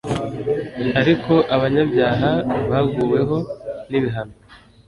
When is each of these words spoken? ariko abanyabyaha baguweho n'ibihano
ariko 1.01 1.33
abanyabyaha 1.55 2.29
baguweho 2.69 3.37
n'ibihano 3.89 4.35